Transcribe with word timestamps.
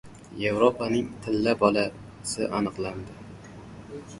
Yevropaning 0.43 1.11
“Tilla 1.27 1.53
bola”si 1.59 2.49
aniqlandi 2.61 3.21